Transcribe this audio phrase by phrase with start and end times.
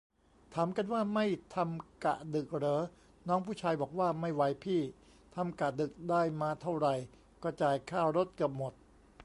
[0.53, 1.25] ถามกันว่า ไม่
[1.55, 2.79] ทำกะดึกเหรอ
[3.27, 4.81] น้องผู้ชายบอกว่า ไม่ไหวพี่
[5.35, 6.93] ทำกะดึกได้มาเท่าไหร่
[7.43, 8.73] ก็จ่ายค่ารถเกือบหมด